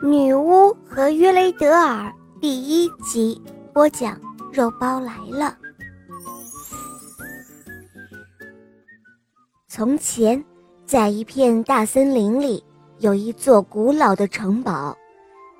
[0.00, 3.40] 女巫和约雷德尔第一集
[3.72, 4.16] 播讲，
[4.52, 5.56] 肉包来了。
[9.66, 10.42] 从前，
[10.86, 12.62] 在一片大森林里，
[12.98, 14.96] 有一座古老的城堡，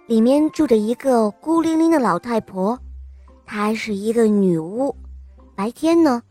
[0.07, 2.79] 里面住着一个孤零零的老太婆，
[3.45, 4.95] 她是一个女巫。
[5.57, 6.23] 白天呢，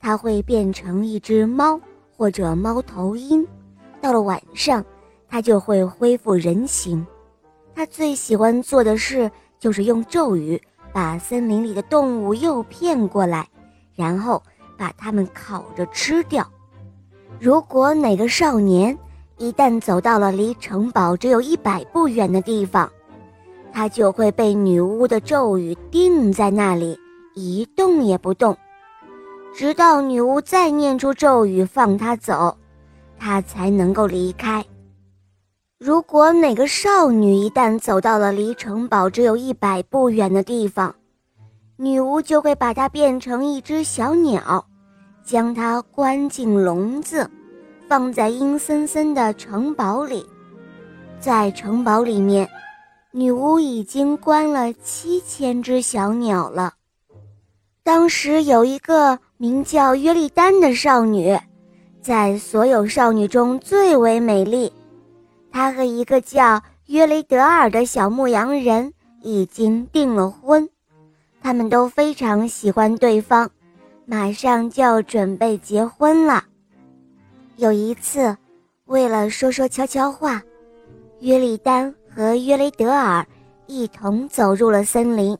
[0.00, 1.78] 她会变成一只猫
[2.16, 3.44] 或者猫头鹰；
[4.00, 4.82] 到了晚上，
[5.28, 7.06] 她就会恢复人形。
[7.80, 10.60] 他最喜欢做的事就是用咒语
[10.92, 13.48] 把森林里的动物诱骗过来，
[13.94, 14.42] 然后
[14.76, 16.46] 把它们烤着吃掉。
[17.38, 18.94] 如果哪个少年
[19.38, 22.86] 一旦走到了离城堡只有一百步远的地方，
[23.72, 26.98] 他就会被女巫的咒语定在那里，
[27.34, 28.54] 一动也不动，
[29.54, 32.54] 直到女巫再念出咒语放他走，
[33.18, 34.62] 他才能够离开。
[35.82, 40.94] 如果哪个少女一旦走到了离城堡只有一百步远的地方，
[41.78, 44.62] 女巫就会把她变成一只小鸟，
[45.24, 47.26] 将她关进笼子，
[47.88, 50.26] 放在阴森森的城堡里。
[51.18, 52.46] 在城堡里面，
[53.10, 56.74] 女巫已经关了七千只小鸟了。
[57.82, 61.38] 当时有一个名叫约丽丹的少女，
[62.02, 64.70] 在所有少女中最为美丽。
[65.52, 70.68] 他和一个叫约雷德尔的小牧羊人已经订了婚，
[71.42, 73.50] 他们都非常喜欢对方，
[74.06, 76.44] 马上就要准备结婚了。
[77.56, 78.36] 有一次，
[78.86, 80.42] 为了说说悄悄话，
[81.20, 83.26] 约丽丹和约雷德尔
[83.66, 85.36] 一同走入了森林。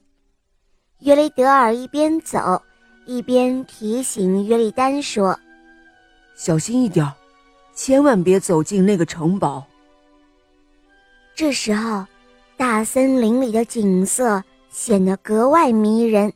[0.98, 2.60] 约雷德尔一边走，
[3.06, 5.38] 一边提醒约丽丹说
[6.36, 7.10] ：“小心一点，
[7.74, 9.64] 千万别走进那个城堡。”
[11.40, 12.04] 这时候，
[12.58, 16.30] 大森林里的景色显得格外迷人。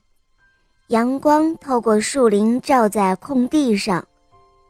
[0.87, 4.03] 阳光透过树林照在空地上，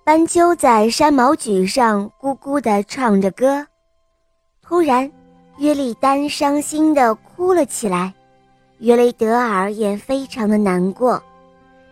[0.03, 3.65] 斑鸠在山毛榉上咕咕地唱着歌。
[4.61, 5.09] 突然，
[5.59, 8.13] 约丽丹伤心地哭了起来，
[8.79, 11.23] 约雷德尔也非常的难过，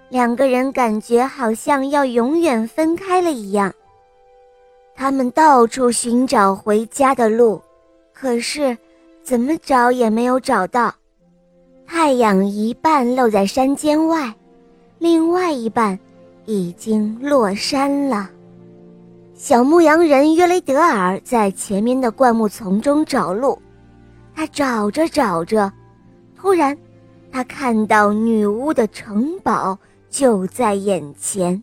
[0.09, 3.73] 两个人感觉好像要永远分开了一样。
[4.97, 7.63] 他们到处寻找回家的路。
[8.13, 8.77] 可是，
[9.23, 10.95] 怎么找也没有找到。
[11.87, 14.35] 太阳一半露在山间外，
[14.99, 15.99] 另外一半
[16.47, 18.31] 已经落山了。
[19.35, 23.61] 小牧羊人约雷德尔在前面的灌木丛中找路，
[24.35, 25.71] 他找着找着，
[26.37, 26.77] 突然，
[27.31, 29.77] 他看到女巫的城堡
[30.09, 31.61] 就在眼前。